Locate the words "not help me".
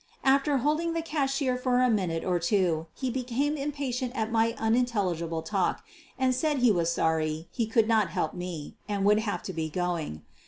7.87-8.77